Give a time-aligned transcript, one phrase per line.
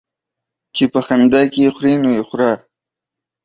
[0.75, 2.51] چي په خندا کې خورې، نو يې خوره.